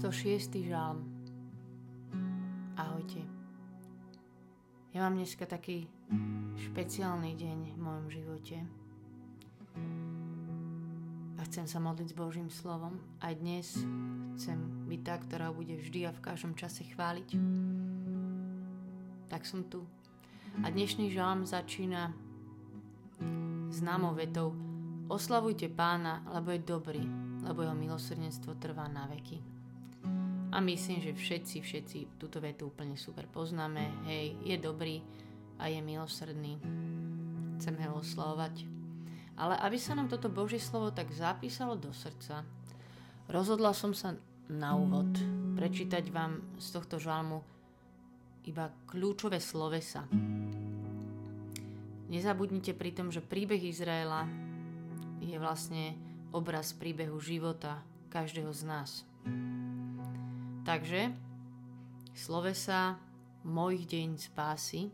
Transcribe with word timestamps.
106. 0.00 0.64
žalm. 0.64 1.04
Ahojte. 2.72 3.20
Ja 4.96 5.04
mám 5.04 5.20
dneska 5.20 5.44
taký 5.44 5.92
špeciálny 6.56 7.36
deň 7.36 7.76
v 7.76 7.78
mojom 7.84 8.06
živote. 8.08 8.56
A 11.36 11.40
chcem 11.44 11.68
sa 11.68 11.84
modliť 11.84 12.08
s 12.08 12.16
Božím 12.16 12.48
slovom. 12.48 12.96
Aj 13.20 13.36
dnes 13.36 13.76
chcem 14.40 14.88
byť 14.88 15.00
tá, 15.04 15.20
ktorá 15.20 15.52
bude 15.52 15.76
vždy 15.76 16.08
a 16.08 16.16
v 16.16 16.24
každom 16.24 16.56
čase 16.56 16.88
chváliť. 16.96 17.36
Tak 19.28 19.44
som 19.44 19.68
tu. 19.68 19.84
A 20.64 20.72
dnešný 20.72 21.12
žalm 21.12 21.44
začína 21.44 22.16
známou 23.68 24.16
vetou 24.16 24.56
Oslavujte 25.12 25.68
pána, 25.68 26.24
lebo 26.32 26.56
je 26.56 26.64
dobrý, 26.64 27.04
lebo 27.44 27.68
jeho 27.68 27.76
milosrdenstvo 27.76 28.56
trvá 28.56 28.88
na 28.88 29.04
veky. 29.10 29.59
A 30.50 30.58
myslím, 30.58 30.98
že 30.98 31.14
všetci, 31.14 31.56
všetci 31.62 31.98
túto 32.18 32.42
vetu 32.42 32.74
úplne 32.74 32.98
super 32.98 33.30
poznáme. 33.30 34.06
Hej, 34.10 34.34
je 34.42 34.56
dobrý 34.58 34.98
a 35.62 35.70
je 35.70 35.78
milosrdný. 35.78 36.58
Chceme 37.58 37.86
ho 37.86 38.02
oslavovať. 38.02 38.66
Ale 39.38 39.54
aby 39.62 39.78
sa 39.78 39.94
nám 39.94 40.10
toto 40.10 40.26
Božie 40.26 40.58
slovo 40.58 40.90
tak 40.90 41.14
zapísalo 41.14 41.78
do 41.78 41.94
srdca, 41.94 42.42
rozhodla 43.30 43.70
som 43.70 43.94
sa 43.94 44.18
na 44.50 44.74
úvod 44.74 45.08
prečítať 45.54 46.10
vám 46.10 46.42
z 46.58 46.66
tohto 46.74 46.98
žalmu 46.98 47.46
iba 48.50 48.74
kľúčové 48.90 49.38
slovesa. 49.38 50.04
Nezabudnite 52.10 52.74
pri 52.74 52.90
tom, 52.90 53.14
že 53.14 53.22
príbeh 53.22 53.62
Izraela 53.62 54.26
je 55.22 55.38
vlastne 55.38 55.94
obraz 56.34 56.74
príbehu 56.74 57.22
života 57.22 57.78
každého 58.10 58.50
z 58.50 58.62
nás. 58.66 58.90
Takže 60.60 61.16
slovesa 62.12 63.00
mojich 63.48 63.88
deň 63.88 64.08
spásy 64.20 64.92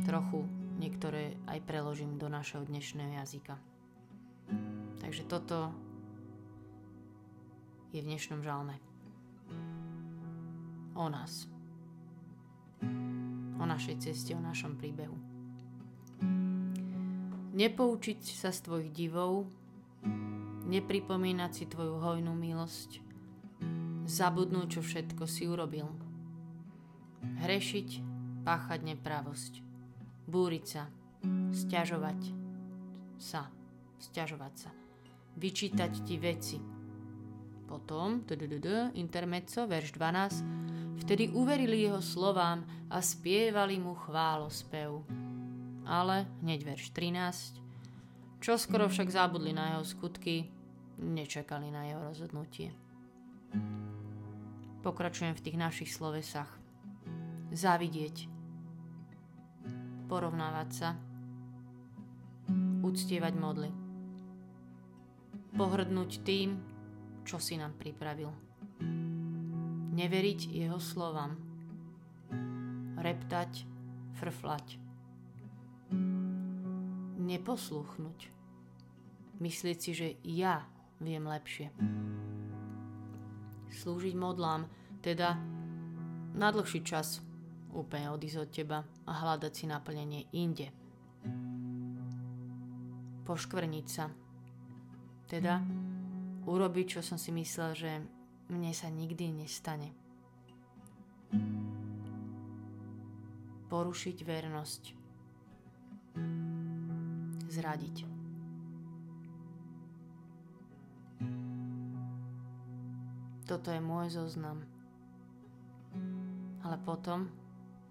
trochu 0.00 0.48
niektoré 0.80 1.36
aj 1.44 1.60
preložím 1.68 2.16
do 2.16 2.32
našeho 2.32 2.64
dnešného 2.64 3.20
jazyka. 3.20 3.60
Takže 5.04 5.28
toto 5.28 5.68
je 7.92 8.00
v 8.00 8.08
dnešnom 8.08 8.40
žalme. 8.40 8.80
O 10.96 11.06
nás. 11.12 11.44
O 13.60 13.64
našej 13.68 14.00
ceste, 14.00 14.32
o 14.32 14.40
našom 14.40 14.80
príbehu. 14.80 15.14
Nepoučiť 17.52 18.20
sa 18.24 18.48
z 18.48 18.64
tvojich 18.64 18.90
divov, 18.96 19.44
nepripomínať 20.64 21.50
si 21.52 21.64
tvoju 21.68 22.00
hojnú 22.00 22.32
milosť, 22.32 23.11
zabudnúť, 24.12 24.76
čo 24.76 24.80
všetko 24.84 25.24
si 25.24 25.48
urobil. 25.48 25.88
Hrešiť, 27.22 27.88
páchať 28.44 28.80
nepravosť, 28.84 29.52
búriť 30.28 30.64
sa, 30.68 30.84
stiažovať 31.54 32.20
sa, 33.16 33.48
stiažovať 34.02 34.54
sa, 34.58 34.70
vyčítať 35.38 35.92
ti 36.02 36.18
veci. 36.18 36.58
Potom, 37.64 38.20
intermezzo, 38.92 39.64
verš 39.64 39.96
12, 39.96 41.00
vtedy 41.00 41.32
uverili 41.32 41.88
jeho 41.88 42.04
slovám 42.04 42.66
a 42.92 43.00
spievali 43.00 43.80
mu 43.80 43.96
chválospev. 43.96 45.00
Ale, 45.88 46.28
hneď 46.44 46.60
verš 46.68 46.92
13, 46.92 48.42
čo 48.42 48.58
skoro 48.58 48.90
však 48.90 49.08
zabudli 49.08 49.54
na 49.54 49.78
jeho 49.78 49.84
skutky, 49.86 50.50
nečakali 50.98 51.70
na 51.72 51.88
jeho 51.88 52.02
rozhodnutie. 52.12 52.74
Pokračujem 54.82 55.38
v 55.38 55.44
tých 55.46 55.54
našich 55.54 55.90
slovesách. 55.94 56.50
Závidieť. 57.54 58.26
Porovnávať 60.10 60.68
sa. 60.74 60.98
Uctievať 62.82 63.34
modly. 63.38 63.70
Pohrdnúť 65.54 66.26
tým, 66.26 66.58
čo 67.22 67.38
si 67.38 67.54
nám 67.54 67.78
pripravil. 67.78 68.34
Neveriť 69.94 70.50
jeho 70.50 70.82
slovám. 70.82 71.38
Reptať, 72.98 73.62
frflať. 74.18 74.82
Neposluchnúť. 77.22 78.34
Myslieť 79.38 79.78
si, 79.78 79.90
že 79.94 80.08
ja 80.26 80.66
viem 80.98 81.22
lepšie. 81.22 81.70
Slúžiť 83.72 84.14
modlám, 84.18 84.68
teda 85.02 85.34
na 86.32 86.48
dlhší 86.48 86.80
čas 86.86 87.20
úplne 87.74 88.14
odísť 88.14 88.38
od 88.38 88.48
teba 88.48 88.78
a 89.04 89.12
hľadať 89.12 89.52
si 89.52 89.64
naplnenie 89.66 90.30
inde. 90.32 90.70
Poškvrniť 93.26 93.86
sa. 93.90 94.06
Teda 95.26 95.58
urobiť, 96.46 96.98
čo 96.98 97.00
som 97.02 97.18
si 97.18 97.34
myslel, 97.34 97.70
že 97.74 97.90
mne 98.52 98.72
sa 98.72 98.92
nikdy 98.92 99.32
nestane. 99.32 99.90
Porušiť 103.72 104.16
vernosť. 104.22 104.82
Zradiť. 107.48 107.96
Toto 113.48 113.68
je 113.68 113.80
môj 113.80 114.08
zoznam. 114.12 114.71
Ale 116.62 116.78
potom 116.78 117.26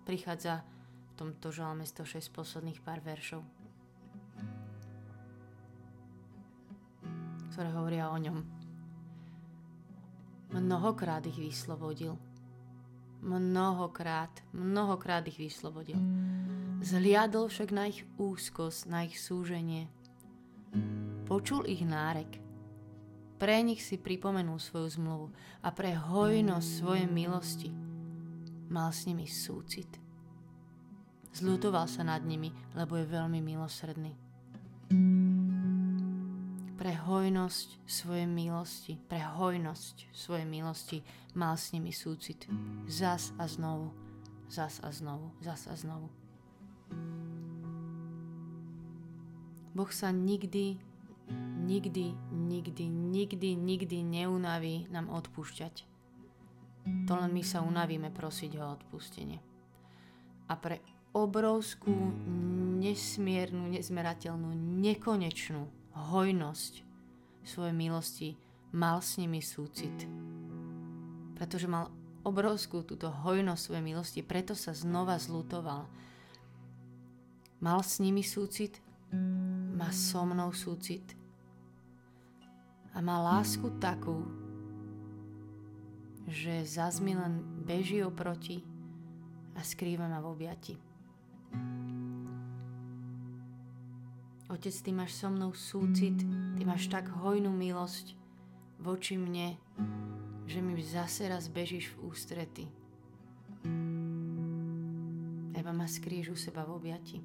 prichádza 0.08 0.64
v 1.12 1.12
tomto 1.20 1.52
žalme 1.52 1.84
106 1.84 2.32
posledných 2.32 2.80
pár 2.82 3.04
veršov, 3.04 3.44
ktoré 7.52 7.70
hovoria 7.76 8.10
o 8.10 8.18
ňom. 8.18 8.38
Mnohokrát 10.52 11.24
ich 11.28 11.40
vyslobodil. 11.40 12.16
Mnohokrát, 13.22 14.34
mnohokrát 14.52 15.24
ich 15.30 15.38
vyslobodil. 15.38 16.00
Zliadol 16.82 17.48
však 17.52 17.70
na 17.70 17.86
ich 17.92 18.02
úzkosť, 18.18 18.90
na 18.90 19.06
ich 19.06 19.22
súženie. 19.22 19.86
Počul 21.30 21.70
ich 21.70 21.86
nárek 21.86 22.42
pre 23.42 23.58
nich 23.66 23.82
si 23.82 23.98
pripomenul 23.98 24.62
svoju 24.62 25.02
zmluvu 25.02 25.28
a 25.66 25.74
pre 25.74 25.98
hojnosť 25.98 26.70
svojej 26.78 27.08
milosti 27.10 27.74
mal 28.72 28.96
s 28.96 29.04
nimi 29.04 29.28
súcit. 29.28 30.00
Zľutoval 31.36 31.92
sa 31.92 32.08
nad 32.08 32.24
nimi, 32.24 32.56
lebo 32.72 32.96
je 32.96 33.12
veľmi 33.12 33.44
milosrdný. 33.44 34.16
Pre 36.80 36.94
hojnosť 37.06 37.84
svojej 37.86 38.26
milosti, 38.26 38.98
pre 39.06 39.20
hojnosť 39.20 40.10
svojej 40.16 40.48
milosti 40.48 41.04
mal 41.36 41.60
s 41.60 41.76
nimi 41.76 41.92
súcit. 41.92 42.48
Zas 42.88 43.36
a 43.36 43.46
znovu, 43.46 43.92
zas 44.48 44.80
a 44.82 44.90
znovu, 44.90 45.30
zas 45.44 45.68
a 45.68 45.76
znovu. 45.76 46.08
Boh 49.72 49.92
sa 49.92 50.12
nikdy 50.12 50.80
nikdy, 51.62 52.18
nikdy, 52.32 52.86
nikdy, 52.90 53.56
nikdy 53.56 53.98
neunaví 54.04 54.88
nám 54.92 55.08
odpúšťať. 55.10 55.91
To 56.82 57.14
len 57.14 57.32
my 57.32 57.44
sa 57.46 57.62
unavíme 57.62 58.10
prosiť 58.10 58.52
ho 58.58 58.64
o 58.66 58.74
odpustenie. 58.74 59.40
A 60.50 60.54
pre 60.58 60.82
obrovskú, 61.12 61.92
nesmiernu, 62.82 63.70
nezmerateľnú, 63.72 64.56
nekonečnú 64.82 65.68
hojnosť 65.94 66.74
svojej 67.44 67.76
milosti 67.76 68.30
mal 68.72 69.04
s 69.04 69.20
nimi 69.20 69.44
súcit. 69.44 69.94
Pretože 71.36 71.68
mal 71.68 71.92
obrovskú 72.24 72.86
túto 72.86 73.12
hojnosť 73.12 73.62
svojej 73.62 73.86
milosti, 73.86 74.22
preto 74.24 74.54
sa 74.56 74.72
znova 74.72 75.18
zlutoval. 75.18 75.90
Mal 77.62 77.80
s 77.86 78.02
nimi 78.02 78.26
súcit, 78.26 78.82
má 79.78 79.92
so 79.92 80.24
mnou 80.24 80.56
súcit 80.56 81.04
a 82.96 83.00
má 83.04 83.20
lásku 83.22 83.68
takú, 83.78 84.24
že 86.32 86.64
len 87.20 87.44
beží 87.68 88.00
oproti 88.00 88.64
a 89.52 89.60
skrýva 89.60 90.08
ma 90.08 90.24
v 90.24 90.28
objati. 90.32 90.74
Otec, 94.48 94.76
ty 94.80 94.92
máš 94.96 95.20
so 95.20 95.28
mnou 95.28 95.52
súcit, 95.52 96.16
ty 96.56 96.64
máš 96.64 96.88
tak 96.88 97.12
hojnú 97.12 97.52
milosť 97.52 98.16
voči 98.80 99.20
mne, 99.20 99.60
že 100.48 100.64
mi 100.64 100.76
zase 100.80 101.28
raz 101.28 101.52
bežíš 101.52 101.92
v 101.96 101.98
ústrety. 102.08 102.66
Eba 105.56 105.72
ma 105.76 105.88
skrýš 105.88 106.32
u 106.32 106.38
seba 106.40 106.64
v 106.64 106.72
objati. 106.76 107.18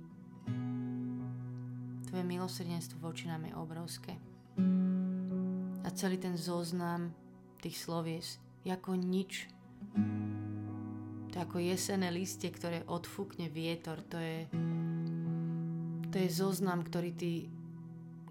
Tvoje 2.10 2.24
milosrdenstvo 2.26 2.98
voči 3.02 3.30
nám 3.30 3.46
je 3.46 3.54
obrovské. 3.54 4.14
A 5.82 5.88
celý 5.94 6.18
ten 6.18 6.34
zoznam 6.38 7.14
tých 7.62 7.78
slovies 7.78 8.38
ako 8.72 8.96
nič. 8.96 9.50
To 11.30 11.32
je 11.36 11.42
ako 11.42 11.58
jesené 11.60 12.08
listie, 12.14 12.48
ktoré 12.48 12.86
odfúkne 12.88 13.50
vietor. 13.50 14.00
To 14.08 14.18
je, 14.18 14.48
to 16.08 16.16
je 16.16 16.28
zoznam, 16.30 16.86
ktorý, 16.86 17.10
ty, 17.12 17.50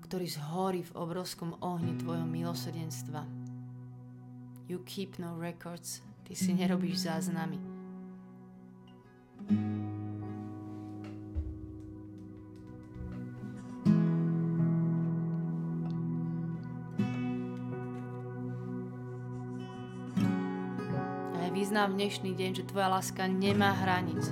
ktorý 0.06 0.26
zhorí 0.26 0.82
v 0.82 0.96
obrovskom 0.96 1.60
ohni 1.62 1.94
tvojho 2.00 2.26
milosrdenstva. 2.26 3.26
You 4.66 4.82
keep 4.88 5.22
no 5.22 5.38
records. 5.38 6.02
Ty 6.26 6.34
si 6.34 6.58
nerobíš 6.58 7.06
záznamy. 7.06 7.75
Vyznám 21.56 21.96
v 21.96 22.04
dnešný 22.04 22.32
deň, 22.36 22.52
že 22.52 22.68
tvoja 22.68 22.92
láska 22.92 23.32
nemá 23.32 23.72
hranic. 23.80 24.28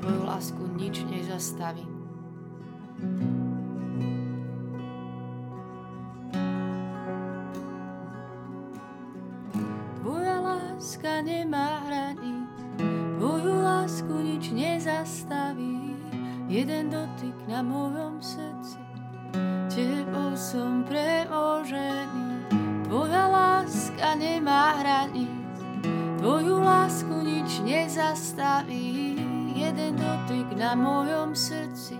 Tvoju 0.00 0.22
lásku 0.24 0.62
nič 0.80 1.04
nezastaví. 1.04 1.84
Tvoja 10.00 10.36
láska 10.40 11.20
nemá 11.20 11.84
hranic, 11.84 12.56
tvoju 13.20 13.52
lásku 13.52 14.14
nič 14.16 14.48
nezastaví. 14.48 15.92
Jeden 16.48 16.88
dotyk 16.88 17.36
na 17.44 17.60
mojom 17.60 18.16
srdci, 18.24 18.45
nezastaví. 28.36 29.16
Jeden 29.56 29.96
dotyk 29.96 30.58
na 30.58 30.74
mojom 30.74 31.34
srdci, 31.34 31.96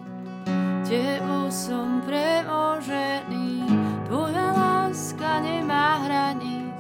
Tebou 0.85 1.51
som 1.51 2.05
premožený. 2.05 3.65
Tvoja 4.07 4.53
láska 4.53 5.41
nemá 5.41 6.05
hranic, 6.05 6.77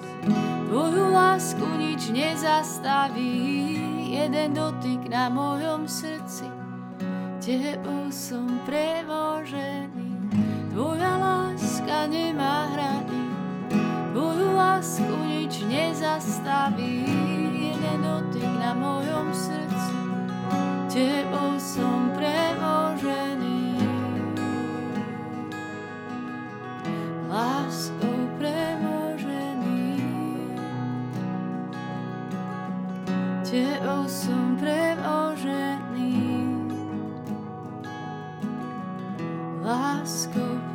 Tvoju 0.68 1.10
lásku 1.10 1.64
nič 1.80 2.12
nezastaví. 2.12 3.80
Jeden 4.12 4.54
dotyk 4.54 5.08
na 5.08 5.32
mojom 5.32 5.88
srdci, 5.88 6.46
Tebou 7.40 8.12
som 8.12 8.60
premožený. 8.68 10.12
Tvoja 10.70 11.16
láska 11.16 12.06
nemá 12.12 12.68
hranic, 12.76 13.32
Tvoju 14.12 14.52
lásku 14.52 15.16
nič 15.24 15.64
nezastaví, 15.64 17.35
jeden 17.86 18.02
dotyk 18.02 18.50
na 18.58 18.74
mojom 18.74 19.30
srdci, 19.30 19.94
Tebou 20.90 21.54
som 21.60 22.10
premožený. 22.18 23.78
Láskou 27.30 28.18
premožený, 28.38 30.02
Tebou 33.46 34.02
som 34.10 34.58
premožený. 34.58 36.14
Láskou 39.62 40.66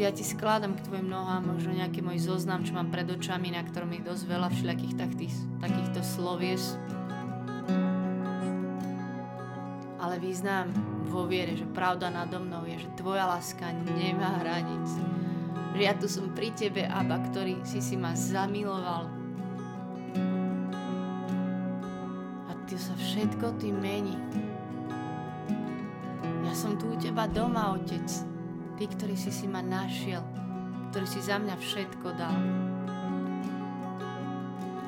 ja 0.00 0.08
ti 0.16 0.24
skladám 0.24 0.80
k 0.80 0.84
tvojim 0.88 1.12
nohám 1.12 1.44
možno 1.44 1.76
nejaký 1.76 2.00
môj 2.00 2.24
zoznam, 2.24 2.64
čo 2.64 2.72
mám 2.72 2.88
pred 2.88 3.04
očami, 3.04 3.52
na 3.52 3.60
ktorom 3.60 3.92
je 3.92 4.08
dosť 4.08 4.24
veľa 4.32 4.48
všelijakých 4.48 4.94
takých, 4.96 5.36
takýchto 5.60 6.00
slovies. 6.00 6.80
Ale 10.00 10.16
význam 10.16 10.72
vo 11.04 11.28
viere, 11.28 11.52
že 11.52 11.68
pravda 11.68 12.08
nado 12.08 12.40
mnou 12.40 12.64
je, 12.64 12.80
že 12.80 12.88
tvoja 12.96 13.28
láska 13.28 13.68
nemá 13.92 14.40
hranic. 14.40 14.88
Že 15.76 15.80
ja 15.84 15.92
tu 15.92 16.08
som 16.08 16.32
pri 16.32 16.48
tebe, 16.56 16.88
Aba, 16.88 17.20
ktorý 17.20 17.60
si 17.68 17.84
si 17.84 18.00
ma 18.00 18.16
zamiloval. 18.16 19.04
A 22.48 22.52
ty 22.64 22.74
sa 22.80 22.96
všetko 22.96 23.60
ty 23.60 23.68
mení. 23.68 24.16
Ja 26.48 26.56
som 26.56 26.80
tu 26.80 26.88
u 26.88 26.96
teba 26.96 27.28
doma, 27.28 27.76
otec 27.76 28.29
Ty, 28.80 28.88
ktorý 28.88 29.12
si 29.12 29.28
si 29.28 29.44
ma 29.44 29.60
našiel, 29.60 30.24
ktorý 30.88 31.04
si 31.04 31.20
za 31.20 31.36
mňa 31.36 31.52
všetko 31.52 32.16
dal. 32.16 32.32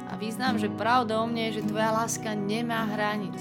A 0.08 0.16
význam, 0.16 0.56
že 0.56 0.72
pravda 0.72 1.20
o 1.20 1.28
mne 1.28 1.52
je, 1.52 1.60
že 1.60 1.68
tvoja 1.68 1.92
láska 1.92 2.32
nemá 2.32 2.88
hranic. 2.88 3.36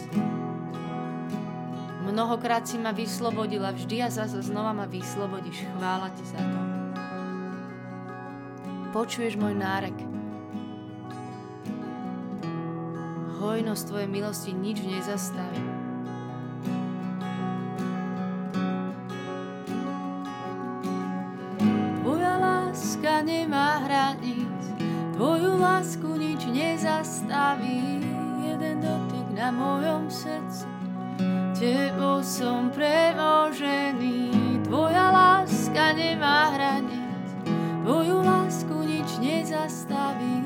Mnohokrát 2.03 2.67
si 2.67 2.75
ma 2.75 2.91
vyslobodila, 2.91 3.71
vždy 3.71 4.03
a 4.03 4.11
zase 4.11 4.43
znova 4.43 4.75
ma 4.75 4.91
vyslobodíš. 4.91 5.63
Chvála 5.79 6.11
ti 6.19 6.23
za 6.27 6.43
to. 6.43 6.59
Počuješ 8.91 9.39
môj 9.39 9.55
nárek. 9.55 9.95
Hojnosť 13.39 13.83
tvojej 13.87 14.09
milosti 14.11 14.51
nič 14.51 14.83
nezastaví. 14.83 15.80
Lásku 25.61 26.09
nič 26.17 26.49
nezastaví, 26.49 28.01
jeden 28.41 28.81
dotyk 28.81 29.27
na 29.37 29.53
mojom 29.53 30.09
srdci. 30.09 30.65
Tebou 31.53 32.25
som 32.25 32.73
premožený, 32.73 34.33
Tvoja 34.65 35.13
láska 35.13 35.93
nemá 35.93 36.57
hranic, 36.57 37.29
Tvoju 37.85 38.17
lásku 38.25 38.73
nič 38.81 39.09
nezastaví, 39.21 40.41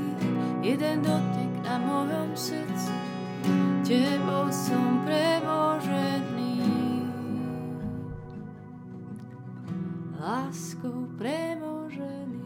jeden 0.59 0.99
dotyk 0.99 1.53
na 1.63 1.79
mojom 1.79 2.35
srdci. 2.35 2.91
Tebou 3.87 4.51
som 4.51 5.05
premožený. 5.05 6.59
Láskou 10.19 11.05
premožený. 11.15 12.44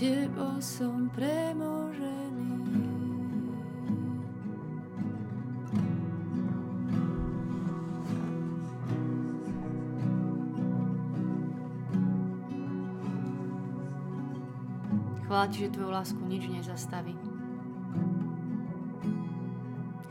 Tebou 0.00 0.56
som 0.64 1.12
premožený. 1.12 2.56
Chvála 15.28 15.46
Ti, 15.52 15.68
že 15.68 15.68
Tvoju 15.68 15.92
lásku 15.92 16.22
nič 16.24 16.48
nezastaví. 16.48 17.12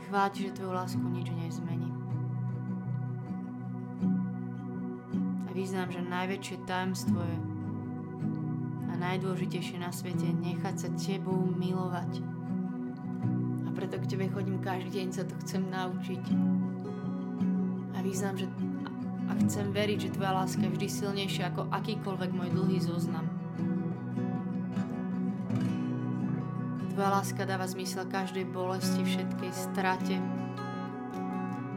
Chvála 0.06 0.30
Ti, 0.30 0.38
že 0.46 0.54
Tvoju 0.54 0.70
lásku 0.70 1.02
nič 1.02 1.34
nezmení. 1.34 1.90
A 5.18 5.50
význam, 5.50 5.90
že 5.90 5.98
najväčšie 5.98 6.62
tajemstvo 6.62 7.18
je 7.26 7.49
najdôležitejšie 9.00 9.80
na 9.80 9.88
svete, 9.88 10.28
nechať 10.28 10.76
sa 10.76 10.88
tebou 10.92 11.48
milovať. 11.56 12.20
A 13.64 13.68
preto 13.72 13.96
k 13.96 14.08
tebe 14.12 14.28
chodím 14.28 14.60
každý 14.60 15.00
deň, 15.00 15.08
sa 15.08 15.24
to 15.24 15.34
chcem 15.40 15.64
naučiť. 15.72 16.24
A 17.96 17.98
význam, 18.04 18.36
že 18.36 18.44
a 19.30 19.32
chcem 19.46 19.70
veriť, 19.70 19.98
že 20.10 20.14
tvoja 20.18 20.34
láska 20.34 20.66
je 20.66 20.74
vždy 20.74 20.88
silnejšia 20.90 21.54
ako 21.54 21.70
akýkoľvek 21.70 22.30
môj 22.34 22.50
dlhý 22.50 22.78
zoznam. 22.82 23.30
Tvoja 26.90 27.10
láska 27.14 27.46
dáva 27.46 27.70
zmysel 27.70 28.10
každej 28.10 28.50
bolesti, 28.50 29.06
všetkej 29.06 29.52
strate, 29.54 30.18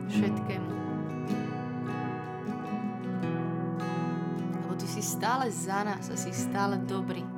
všetkému. 0.10 0.93
Stále 5.04 5.52
za 5.52 5.84
nás 5.84 6.08
a 6.10 6.16
si 6.16 6.32
stále 6.32 6.80
dobrý. 6.88 7.33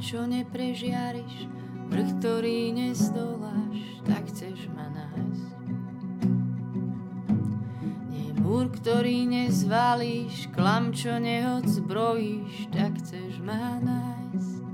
Čo 0.00 0.24
neprežiariš, 0.24 1.44
vrch, 1.92 2.10
ktorý 2.18 2.72
nezdoláš, 2.72 4.00
tak 4.08 4.24
chceš 4.32 4.72
ma 4.72 4.88
nájsť. 4.88 5.52
Nie 8.08 8.32
múr, 8.40 8.72
ktorý 8.72 9.28
nezvalíš, 9.28 10.48
klam, 10.56 10.96
čo 10.96 11.20
neodzbrojíš, 11.20 12.72
tak 12.72 12.96
chceš 12.96 13.44
ma 13.44 13.76
nájsť. 13.84 14.64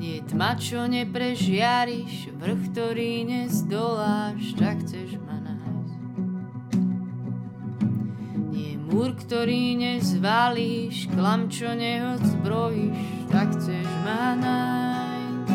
Nie 0.00 0.24
tma, 0.24 0.56
čo 0.56 0.88
neprežiariš, 0.88 2.32
vrch, 2.32 2.60
ktorý 2.72 3.28
nezdoláš, 3.28 4.56
tak 4.56 4.80
chceš 4.88 5.20
ma 5.20 5.38
Múr, 8.98 9.12
ktorý 9.14 9.78
nezvalíš, 9.78 11.12
klam, 11.12 11.52
čo 11.52 11.70
neodzbrojíš, 11.70 13.17
tak 13.28 13.52
chceš 13.54 13.88
ma 14.04 14.34
nájsť. 14.34 15.48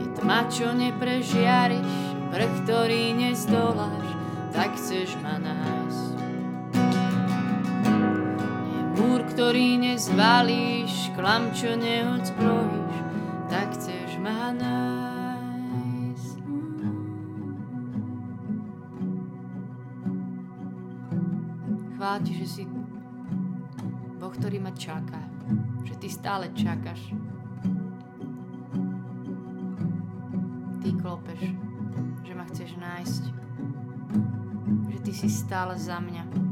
Je 0.00 0.06
tma, 0.20 0.40
čo 0.48 0.72
neprežiariš, 0.72 1.92
vrch, 2.32 2.54
ktorý 2.64 3.04
nezdoláš, 3.14 4.08
tak 4.56 4.72
chceš 4.80 5.14
ma 5.20 5.36
nájsť. 5.36 6.16
Je 8.72 8.82
múr, 8.96 9.20
ktorý 9.36 9.68
nezvalíš, 9.80 11.12
klam, 11.12 11.52
čo 11.52 11.76
neodzbrojíš, 11.76 12.96
tak 13.52 13.76
chceš 13.76 14.16
ma 14.18 14.56
nájsť. 14.56 14.96
chvála 22.06 22.22
ti, 22.22 22.38
že 22.38 22.46
si 22.46 22.62
Boh, 24.16 24.30
ktorý 24.30 24.62
ma 24.62 24.70
čaká. 24.70 25.35
Ty 26.06 26.14
stále 26.14 26.46
čakáš. 26.54 27.10
Ty 30.78 30.88
klopeš, 31.02 31.50
že 32.22 32.30
ma 32.30 32.46
chceš 32.46 32.78
nájsť. 32.78 33.22
Že 34.86 34.98
ty 35.02 35.10
si 35.10 35.26
stále 35.26 35.74
za 35.74 35.98
mňa. 35.98 36.45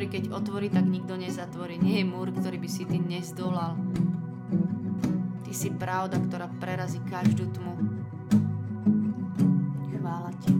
Ktorý 0.00 0.16
keď 0.16 0.32
otvorí, 0.32 0.72
tak 0.72 0.88
nikto 0.88 1.12
nezatvorí. 1.12 1.76
Nie 1.76 2.00
je 2.00 2.08
múr, 2.08 2.32
ktorý 2.32 2.56
by 2.56 2.68
si 2.72 2.88
ty 2.88 2.96
nezdolal. 2.96 3.76
Ty 5.44 5.52
si 5.52 5.68
pravda, 5.76 6.16
ktorá 6.16 6.48
prerazí 6.56 7.04
každú 7.04 7.44
tmu. 7.52 7.76
Chvála 9.92 10.32
ti. 10.40 10.56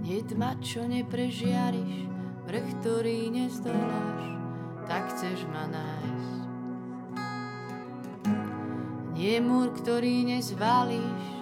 Nie 0.00 0.24
tma, 0.24 0.56
čo 0.64 0.88
neprežiariš, 0.88 2.08
vrch, 2.48 2.68
ktorý 2.80 3.28
nezdoláš, 3.28 4.24
tak 4.88 5.12
chceš 5.12 5.44
ma 5.52 5.68
nájsť. 5.68 6.32
Nie 9.12 9.36
múr, 9.44 9.68
ktorý 9.76 10.32
nezvalíš, 10.32 11.33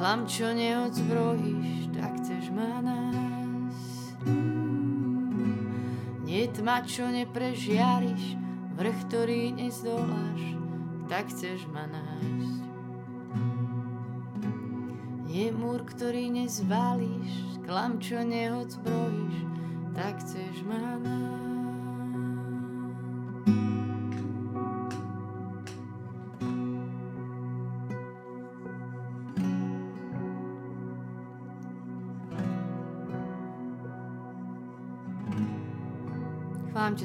Klam, 0.00 0.24
čo 0.24 0.48
neodzbrojíš, 0.56 1.92
tak 1.92 2.16
chceš 2.24 2.48
ma 2.56 2.80
nájsť. 2.80 4.16
Nie 6.24 6.48
tma, 6.48 6.80
čo 6.88 7.04
neprežiariš, 7.12 8.40
vrch, 8.80 8.98
ktorý 9.12 9.52
nezdoláš, 9.60 10.56
tak 11.04 11.28
chceš 11.28 11.68
ma 11.68 11.84
nájsť. 11.84 12.64
Nie 15.28 15.52
múr, 15.52 15.84
ktorý 15.84 16.32
nezvalíš, 16.32 17.60
klam, 17.68 18.00
čo 18.00 18.24
neodzbrojíš, 18.24 19.36
tak 19.92 20.16
chceš 20.24 20.64
ma 20.64 20.96
nájsť. 20.96 21.49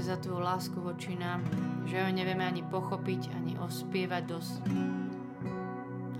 Za 0.05 0.21
tvoju 0.21 0.37
lásku 0.37 0.77
voči 0.77 1.17
nám, 1.17 1.41
že 1.89 1.97
ho 1.97 2.13
nevieme 2.13 2.45
ani 2.45 2.61
pochopiť, 2.61 3.33
ani 3.33 3.57
ospievať 3.57 4.23
dosť, 4.29 4.61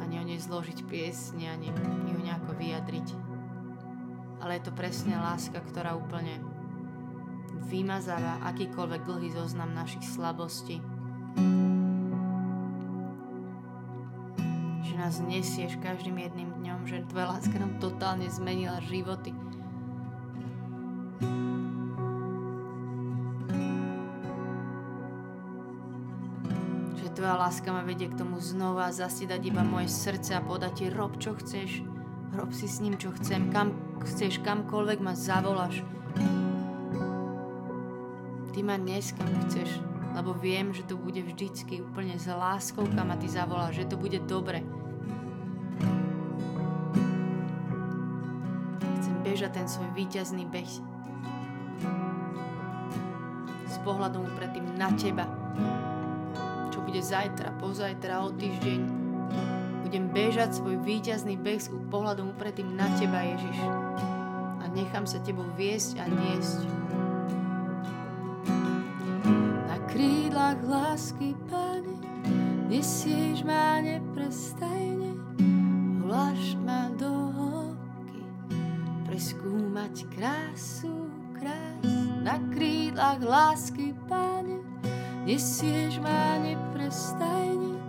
ani 0.01 0.15
o 0.17 0.23
nej 0.25 0.41
zložiť 0.41 0.89
piesne, 0.89 1.53
ani 1.53 1.69
ju 2.09 2.17
nejako 2.17 2.57
vyjadriť. 2.57 3.07
Ale 4.41 4.57
je 4.57 4.63
to 4.65 4.73
presne 4.73 5.13
láska, 5.13 5.61
ktorá 5.61 5.93
úplne 5.93 6.41
vymazáva 7.69 8.41
akýkoľvek 8.49 9.01
dlhý 9.05 9.29
zoznam 9.37 9.69
našich 9.77 10.05
slabostí. 10.09 10.81
Že 14.81 14.93
nás 14.97 15.21
nesieš 15.21 15.77
každým 15.77 16.17
jedným 16.25 16.49
dňom, 16.57 16.89
že 16.89 17.05
tvoja 17.05 17.37
láska 17.37 17.53
nám 17.61 17.77
totálne 17.77 18.25
zmenila 18.33 18.81
životy 18.81 19.29
Tvoja 27.25 27.41
láska 27.41 27.73
ma 27.73 27.81
vedie 27.81 28.05
k 28.05 28.21
tomu 28.21 28.37
znova 28.37 28.93
zasiedať 28.93 29.49
iba 29.49 29.65
moje 29.65 29.89
srdce 29.89 30.37
a 30.37 30.45
podať 30.45 30.73
ti 30.77 30.85
rob 30.93 31.17
čo 31.17 31.33
chceš. 31.33 31.81
Rob 32.37 32.53
si 32.53 32.69
s 32.69 32.77
ním 32.85 33.01
čo 33.01 33.09
chcem, 33.17 33.49
kam 33.49 33.73
chceš, 34.05 34.45
kamkoľvek 34.45 35.01
ma 35.01 35.17
zavoláš. 35.17 35.81
Ty 38.53 38.59
ma 38.61 38.77
dnes 38.77 39.09
kam 39.17 39.25
chceš, 39.41 39.73
lebo 40.13 40.37
viem, 40.37 40.69
že 40.69 40.85
to 40.85 41.01
bude 41.01 41.17
vždycky 41.17 41.81
úplne 41.81 42.13
s 42.13 42.29
láskou, 42.29 42.85
kam 42.93 43.09
ma 43.09 43.17
ty 43.17 43.25
zavoláš, 43.25 43.81
že 43.81 43.89
to 43.89 43.97
bude 43.97 44.21
dobre. 44.29 44.61
Chcem 49.01 49.15
bežať 49.25 49.49
ten 49.49 49.65
svoj 49.65 49.89
víťazný 49.97 50.45
beh 50.45 50.73
s 53.65 53.75
pohľadom 53.81 54.29
predtým 54.37 54.77
na 54.77 54.93
teba, 54.93 55.25
bude 56.95 57.11
zajtra, 57.11 57.51
pozajtra, 57.59 58.23
o 58.23 58.31
týždeň. 58.31 58.79
Budem 59.83 60.07
bežať 60.15 60.63
svoj 60.63 60.79
víťazný 60.79 61.35
beh 61.35 61.59
s 61.59 61.67
pohľadom 61.91 62.31
upretým 62.31 62.71
na 62.71 62.87
Teba, 62.95 63.19
Ježiš. 63.19 63.59
A 64.63 64.71
nechám 64.71 65.03
sa 65.03 65.19
Tebou 65.19 65.43
viesť 65.59 65.99
a 65.99 66.07
niesť. 66.07 66.63
Na 69.67 69.75
krídlach 69.91 70.55
lásky, 70.63 71.35
Pane, 71.51 71.99
nesieš 72.71 73.43
ma 73.43 73.83
neprestajne, 73.83 75.19
voláš 75.99 76.55
ma 76.63 76.95
do 76.95 77.11
hĺbky, 77.11 78.23
preskúmať 79.03 80.07
krásu, 80.15 81.11
krás. 81.35 81.83
Na 82.23 82.39
krídlach 82.55 83.19
lásky, 83.19 83.91
Pane, 84.07 84.54
nesieš 85.25 85.97
ma 86.05 86.37
neprestajne, 86.37 87.81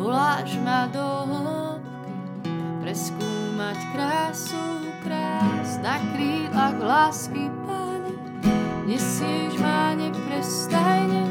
voláš 0.00 0.56
ma 0.64 0.88
do 0.88 1.04
hĺbky, 1.28 2.48
preskúmať 2.80 3.78
krásu 3.92 4.64
krás 5.04 5.76
na 5.84 6.00
krílach 6.16 6.80
lásky, 6.80 7.52
Pane. 7.68 8.16
Nesieš 8.88 9.60
ma 9.60 9.92
neprestajne, 9.92 11.28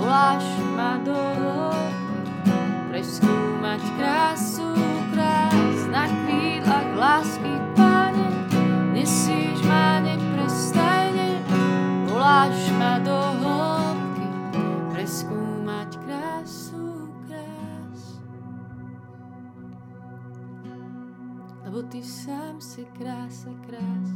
voláš 0.00 0.48
ma 0.72 0.96
do 1.04 1.12
hĺbky, 1.12 2.48
preskúmať 2.88 3.84
krásu 4.00 4.72
krás 5.12 5.80
na 5.92 6.08
krílach 6.24 6.88
lásky, 6.96 7.52
Pane. 7.76 8.26
Nesieš 8.96 9.60
ma 9.68 10.00
neprestajne, 10.00 10.23
ty 21.94 22.02
sám 22.02 22.58
si 22.58 22.82
krása 22.98 23.54
krás. 23.70 24.10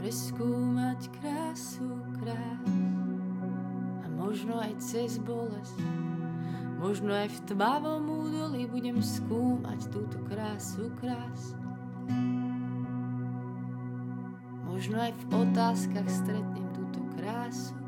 Preskúmať 0.00 1.12
krásu 1.20 1.92
krás 2.24 2.72
a 4.00 4.06
možno 4.16 4.56
aj 4.56 4.80
cez 4.80 5.20
bolesť 5.20 5.76
Možno 6.80 7.12
aj 7.12 7.28
v 7.28 7.38
tmavom 7.52 8.08
údolí 8.08 8.64
budem 8.64 9.04
skúmať 9.04 9.92
túto 9.92 10.16
krásu 10.24 10.88
krás. 10.96 11.52
Možno 14.64 15.04
aj 15.04 15.12
v 15.20 15.24
otázkach 15.36 16.08
stretnem 16.08 16.64
túto 16.72 17.04
krásu 17.12 17.76
krás. 17.76 17.87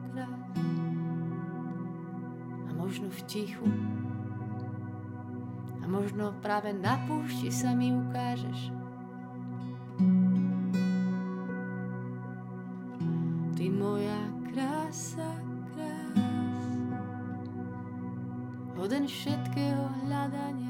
A 2.67 2.71
možno 2.75 3.11
v 3.11 3.21
tichu. 3.29 3.69
A 5.81 5.85
možno 5.87 6.35
práve 6.43 6.73
na 6.73 6.99
púšti 7.07 7.53
sa 7.53 7.75
mi 7.75 7.93
ukážeš. 7.95 8.73
Ty 13.55 13.65
moja 13.69 14.21
krása 14.51 15.41
hoden 18.81 19.05
všetkého 19.05 19.87
hľadania 20.03 20.70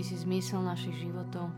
Ty 0.00 0.08
si 0.08 0.16
zmysel 0.16 0.64
našich 0.64 0.96
životov. 0.96 1.52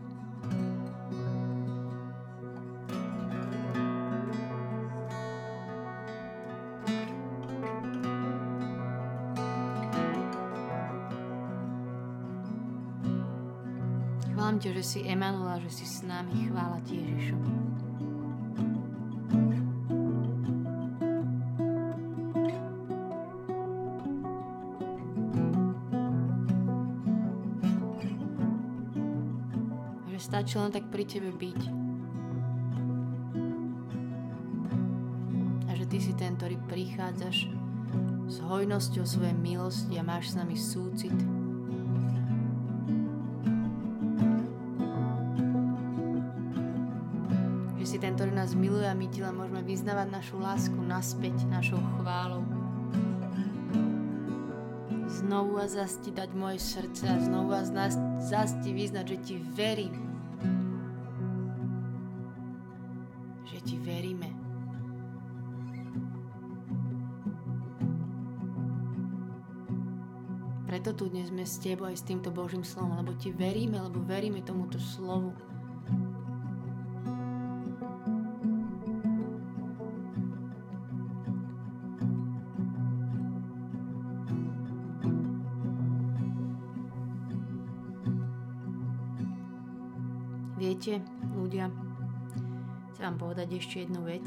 Chválam 14.27 14.59
ťa, 14.59 14.75
že 14.75 14.83
si 14.83 14.99
Emanuel 15.07 15.47
a 15.47 15.63
že 15.63 15.71
si 15.71 15.87
s 15.87 16.03
nami. 16.03 16.51
Chvála 16.51 16.83
ti, 16.83 16.99
Ježišu. 16.99 17.39
Stačí 30.43 30.59
len 30.59 30.75
tak 30.75 30.91
pri 30.91 31.07
tebe 31.07 31.31
byť. 31.31 31.61
A 35.63 35.79
že 35.79 35.87
ty 35.87 36.03
si 36.03 36.11
ten, 36.19 36.35
ktorý 36.35 36.59
prichádzaš 36.67 37.47
s 38.27 38.35
hojnosťou 38.43 39.07
svojej 39.07 39.39
milosti 39.39 39.95
a 39.95 40.03
máš 40.03 40.35
s 40.35 40.43
nami 40.43 40.59
súcit. 40.59 41.15
Že 47.79 47.85
si 47.87 47.97
ten, 48.03 48.11
ktorý 48.11 48.35
nás 48.35 48.51
miluje 48.51 48.83
a 48.83 48.91
my 48.91 49.07
ti 49.07 49.23
len 49.23 49.39
môžeme 49.39 49.63
vyznávať 49.63 50.11
našu 50.11 50.43
lásku 50.43 50.75
naspäť 50.75 51.39
našou 51.47 51.79
chválou 52.03 52.43
znovu 55.07 55.55
a 55.55 55.71
zasti 55.71 56.11
dať 56.11 56.35
moje 56.35 56.59
srdce 56.59 57.07
a 57.07 57.15
znovu 57.15 57.55
a 57.55 57.63
zasti 58.19 58.75
vyznať, 58.75 59.05
že 59.07 59.17
ti 59.23 59.35
verím. 59.39 60.02
Sme 71.43 71.59
s 71.59 71.59
Tebou 71.59 71.91
aj 71.91 71.99
s 71.99 72.07
týmto 72.07 72.31
Božím 72.31 72.63
slovom, 72.63 72.95
lebo 73.03 73.19
Ti 73.19 73.35
veríme, 73.35 73.75
lebo 73.75 73.99
veríme 73.99 74.39
tomuto 74.47 74.79
slovu. 74.79 75.35
Viete, 90.55 91.03
ľudia, 91.35 91.67
chcem 92.95 93.03
vám 93.03 93.19
povedať 93.19 93.59
ešte 93.59 93.83
jednu 93.83 93.99
vec, 94.07 94.23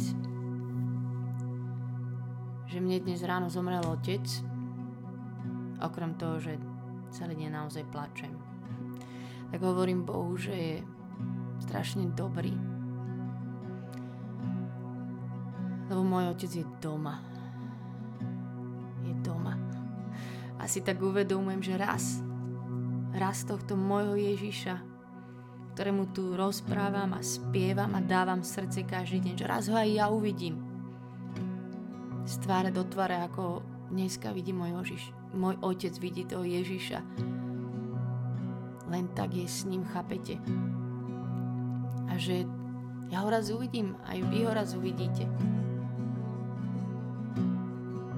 že 2.69 2.77
mne 2.77 3.01
dnes 3.01 3.25
ráno 3.25 3.49
zomrel 3.49 3.81
otec, 3.89 4.21
Okrem 5.77 6.17
toho, 6.17 6.41
že 6.41 6.57
celý 7.17 7.33
deň 7.41 7.51
naozaj 7.65 7.89
plačem. 7.89 8.37
Tak 9.49 9.65
hovorím 9.65 10.05
Bohu, 10.05 10.37
že 10.37 10.53
je 10.53 10.77
strašne 11.65 12.13
dobrý. 12.13 12.53
Lebo 15.89 16.05
môj 16.05 16.37
otec 16.37 16.53
je 16.61 16.67
doma. 16.85 17.25
Je 19.01 19.17
doma. 19.25 19.57
A 20.61 20.69
si 20.69 20.85
tak 20.85 21.01
uvedomujem, 21.01 21.65
že 21.65 21.81
raz, 21.81 22.21
raz 23.17 23.49
tohto 23.49 23.81
môjho 23.81 24.21
Ježiša, 24.21 24.77
ktorému 25.73 26.13
tu 26.13 26.37
rozprávam 26.37 27.17
a 27.17 27.25
spievam 27.25 27.97
a 27.97 28.05
dávam 28.05 28.45
srdce 28.45 28.85
každý 28.85 29.25
deň, 29.25 29.35
že 29.41 29.49
raz 29.49 29.65
ho 29.73 29.77
aj 29.79 29.89
ja 29.89 30.13
uvidím. 30.13 30.61
Z 32.29 32.45
tváre 32.45 32.69
do 32.69 32.85
tváre, 32.85 33.17
ako 33.25 33.65
dneska 33.89 34.35
vidí 34.37 34.53
môj 34.53 34.85
Ježiš 34.85 35.26
môj 35.37 35.61
otec 35.61 35.93
vidí 36.01 36.25
toho 36.25 36.43
Ježiša. 36.43 36.99
Len 38.91 39.05
tak 39.13 39.37
je 39.37 39.47
s 39.47 39.69
ním, 39.69 39.85
chápete? 39.85 40.41
A 42.09 42.17
že 42.17 42.49
ja 43.13 43.23
ho 43.23 43.29
raz 43.31 43.53
uvidím, 43.53 43.95
aj 44.09 44.19
vy 44.33 44.39
ho 44.49 44.53
raz 44.57 44.75
uvidíte. 44.75 45.29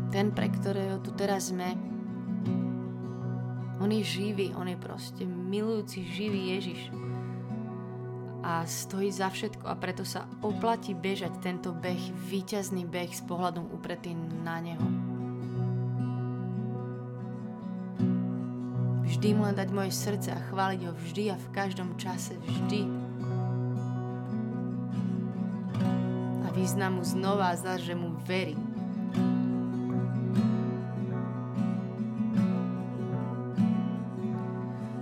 ten, 0.09 0.33
pre 0.33 0.48
ktorého 0.48 0.98
tu 1.04 1.12
teraz 1.12 1.52
sme, 1.52 1.76
on 3.78 3.87
je 3.92 4.02
živý, 4.02 4.50
on 4.57 4.66
je 4.66 4.74
proste 4.74 5.22
milujúci, 5.22 6.02
živý 6.02 6.59
Ježiš. 6.59 6.90
A 8.42 8.64
stojí 8.64 9.12
za 9.12 9.28
všetko 9.28 9.68
a 9.68 9.76
preto 9.76 10.02
sa 10.02 10.26
oplatí 10.40 10.96
bežať 10.96 11.38
tento 11.38 11.70
beh, 11.70 12.16
víťazný 12.26 12.88
beh 12.88 13.12
s 13.12 13.22
pohľadom 13.28 13.70
upretý 13.70 14.16
na 14.42 14.59
Neho. 14.59 15.08
Vždy 19.18 19.35
mu 19.35 19.50
dať 19.50 19.74
moje 19.74 19.90
srdce 19.90 20.31
a 20.31 20.38
chváliť 20.46 20.81
ho 20.87 20.94
vždy 20.94 21.35
a 21.35 21.37
v 21.42 21.48
každom 21.50 21.98
čase, 21.98 22.38
vždy. 22.38 22.87
A 26.46 26.54
význam 26.54 27.02
mu 27.02 27.02
znova 27.02 27.50
a 27.50 27.74
že 27.83 27.98
mu 27.98 28.14
verím. 28.22 28.62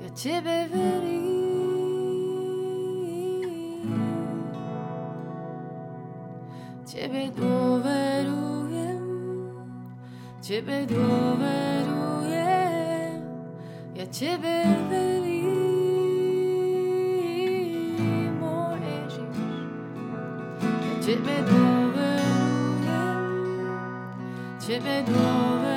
ja 0.00 0.08
Tebe 0.16 0.64
verím. 0.72 1.15
Tebe 6.96 7.28
dôverujem, 7.36 9.04
Tebe 10.40 10.88
dôverujem, 10.88 12.32
ja 13.92 14.06
Tebe 14.08 14.64
verím, 14.88 15.60
môj 18.40 18.80
Ježiš. 18.80 19.36
Ja 20.64 20.96
Tebe 21.04 21.36
dôverujem, 21.44 22.88
Tebe 24.56 25.04
dôverujem, 25.04 25.75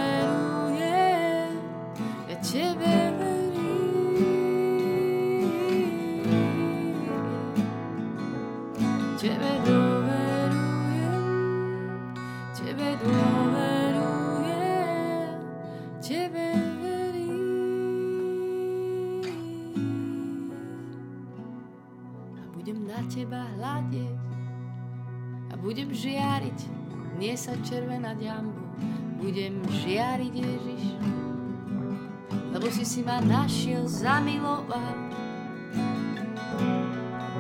a 25.49 25.53
budem 25.57 25.89
žiariť, 25.91 26.77
sa 27.35 27.51
červenať 27.59 28.17
jambu 28.23 28.69
budem 29.19 29.59
žiariť 29.83 30.33
Ježiš, 30.33 30.83
lebo 32.55 32.71
si 32.71 32.88
si 32.88 33.03
ma 33.03 33.19
našiel 33.19 33.83
zamilovať. 33.83 35.12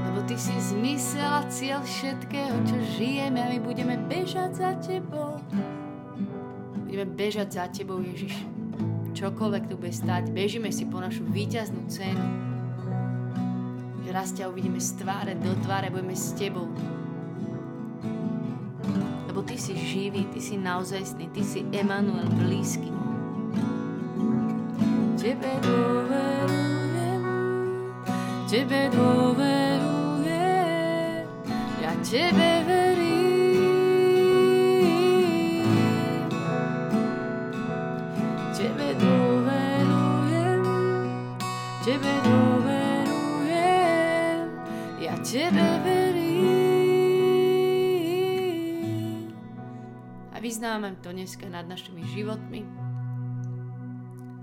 Lebo 0.03 0.19
ty 0.27 0.35
si 0.35 0.51
zmysel 0.59 1.23
a 1.23 1.47
cieľ 1.47 1.79
všetkého, 1.87 2.55
čo 2.67 2.77
žijeme 2.99 3.39
a 3.39 3.47
my 3.47 3.59
budeme 3.63 3.95
bežať 4.11 4.51
za 4.59 4.71
tebou. 4.83 5.39
Budeme 6.83 7.07
bežať 7.15 7.47
za 7.55 7.65
tebou, 7.71 8.03
Ježiš. 8.03 8.35
Čokoľvek 9.15 9.63
tu 9.71 9.79
bude 9.79 9.95
stať, 9.95 10.29
bežíme 10.35 10.69
si 10.75 10.83
po 10.83 10.99
našu 10.99 11.23
víťaznú 11.31 11.87
cenu. 11.87 12.25
Že 14.03 14.09
raz 14.11 14.29
ťa 14.35 14.51
uvidíme 14.51 14.83
z 14.83 14.99
tváre 14.99 15.33
do 15.39 15.55
tváre, 15.63 15.87
budeme 15.87 16.13
s 16.13 16.35
tebou 16.35 16.67
si 19.59 19.75
živý, 19.75 20.23
Ty 20.31 20.39
si 20.41 20.57
naozajstný, 20.57 21.27
Ty 21.35 21.43
si 21.43 21.67
Emanuel 21.75 22.31
blízky. 22.31 22.87
Tebe 25.19 25.51
dôverujem, 25.59 27.21
Tebe 28.47 28.87
dôverujem, 28.95 30.23
ja 31.83 31.91
Tebe 31.99 32.63
verím. 32.63 33.67
Tebe 38.55 38.95
dôverujem, 38.95 40.63
Tebe 41.83 42.13
dôverujem, 42.23 42.95
ja 45.03 45.19
Tebe 45.19 45.68
verím. 50.49 50.57
vyznávame 50.57 50.97
to 50.97 51.13
dneska 51.13 51.45
nad 51.49 51.69
našimi 51.69 52.01
životmi, 52.09 52.65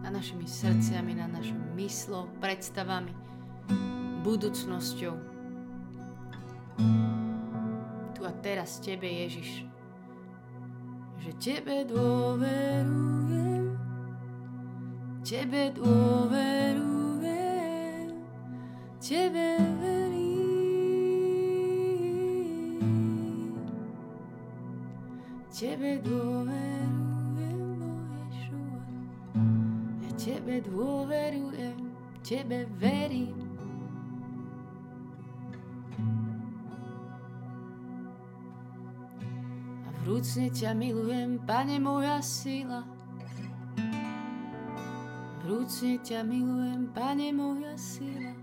nad 0.06 0.14
našimi 0.14 0.46
srdciami, 0.46 1.18
nad 1.18 1.32
našou 1.34 1.58
myslou, 1.74 2.30
predstavami, 2.38 3.10
budúcnosťou. 4.22 5.14
Tu 8.14 8.22
a 8.22 8.32
teraz 8.38 8.78
Tebe, 8.78 9.10
Ježiš, 9.10 9.66
že 11.18 11.30
Tebe 11.42 11.82
dôverujem, 11.90 13.74
Tebe 15.26 15.74
dôverujem, 15.74 16.86
Tebe 19.02 19.58
Tebe 25.56 25.96
dôverujem, 26.04 27.80
Ješua. 28.28 28.76
Ja 30.04 30.10
Tebe 30.20 30.60
dôverujem, 30.60 31.96
Tebe 32.20 32.68
verím. 32.76 33.40
A 39.80 39.88
vrúcne 40.04 40.52
ťa 40.52 40.76
milujem, 40.76 41.40
Pane 41.48 41.80
moja 41.80 42.20
sila. 42.20 42.84
Vrúcne 45.40 46.04
ťa 46.04 46.20
milujem, 46.20 46.92
Pane 46.92 47.32
moja 47.32 47.72
sila. 47.80 48.36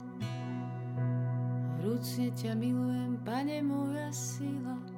Vrúcne 1.78 2.34
ťa 2.34 2.58
milujem, 2.58 3.21
Pane 3.21 3.62
moja 3.62 4.10
sila. 4.10 4.92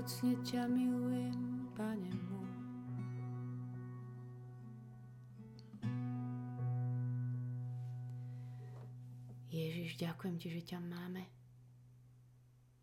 Vrúcne 0.00 0.32
ťa 0.48 0.64
milujem, 0.64 1.68
Pane 1.76 2.08
môj. 2.32 2.52
Ježiš, 9.52 10.00
ďakujem 10.00 10.40
Ti, 10.40 10.48
že 10.56 10.62
ťa 10.72 10.80
máme. 10.80 11.28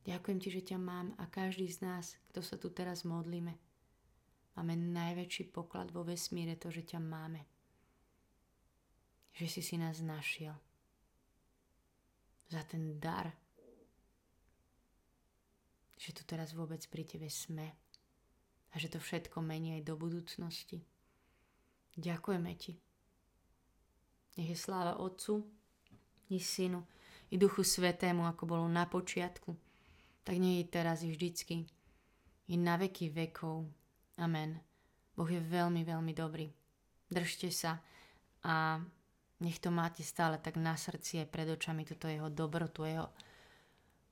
Ďakujem 0.06 0.38
Ti, 0.46 0.50
že 0.54 0.62
ťa 0.62 0.78
mám 0.78 1.18
a 1.18 1.26
každý 1.26 1.66
z 1.74 1.90
nás, 1.90 2.06
kto 2.30 2.46
sa 2.46 2.54
tu 2.54 2.70
teraz 2.70 3.02
modlíme, 3.02 3.58
máme 4.54 4.78
najväčší 4.78 5.50
poklad 5.50 5.90
vo 5.90 6.06
vesmíre 6.06 6.54
to, 6.54 6.70
že 6.70 6.86
ťa 6.86 7.02
máme. 7.02 7.42
Že 9.34 9.58
si 9.58 9.62
si 9.66 9.76
nás 9.82 10.06
našiel. 10.06 10.54
Za 12.54 12.62
ten 12.62 13.02
dar, 13.02 13.34
že 15.98 16.14
tu 16.14 16.22
teraz 16.24 16.54
vôbec 16.54 16.82
pri 16.88 17.04
tebe 17.04 17.28
sme 17.28 17.74
a 18.72 18.76
že 18.78 18.94
to 18.94 19.02
všetko 19.02 19.42
mení 19.42 19.82
aj 19.82 19.84
do 19.90 19.98
budúcnosti. 19.98 20.86
Ďakujeme 21.98 22.54
ti. 22.54 22.78
Nech 24.38 24.54
je 24.54 24.58
sláva 24.58 25.02
Otcu 25.02 25.42
i 26.30 26.38
Synu 26.38 26.86
i 27.34 27.36
Duchu 27.36 27.66
Svetému, 27.66 28.24
ako 28.30 28.44
bolo 28.46 28.66
na 28.70 28.86
počiatku, 28.86 29.52
tak 30.24 30.38
nie 30.38 30.62
je 30.62 30.66
teraz 30.72 31.04
i 31.04 31.12
vždycky, 31.12 31.68
i 32.48 32.56
na 32.56 32.78
veky 32.80 33.12
vekov. 33.12 33.68
Amen. 34.22 34.62
Boh 35.18 35.28
je 35.28 35.42
veľmi, 35.42 35.82
veľmi 35.84 36.14
dobrý. 36.14 36.48
Držte 37.10 37.50
sa 37.52 37.82
a 38.46 38.80
nech 39.42 39.60
to 39.60 39.74
máte 39.74 40.06
stále 40.06 40.38
tak 40.38 40.56
na 40.56 40.78
srdci 40.78 41.26
aj 41.26 41.28
pred 41.34 41.48
očami, 41.50 41.84
toto 41.84 42.08
jeho 42.08 42.30
dobrotu, 42.30 42.86
jeho 42.86 43.10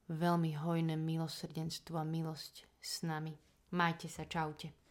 veľmi 0.10 0.54
hojné 0.62 0.96
milosrdenstvo 0.96 1.98
a 1.98 2.06
milosť 2.06 2.68
s 2.82 3.02
nami. 3.02 3.34
Majte 3.74 4.08
sa, 4.08 4.30
čaute. 4.30 4.85